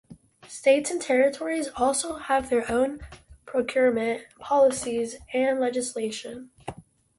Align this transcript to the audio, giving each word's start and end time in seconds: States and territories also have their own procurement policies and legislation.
States 0.47 0.89
and 0.89 0.99
territories 0.99 1.69
also 1.75 2.15
have 2.17 2.49
their 2.49 2.67
own 2.71 3.01
procurement 3.45 4.23
policies 4.39 5.17
and 5.31 5.59
legislation. 5.59 6.49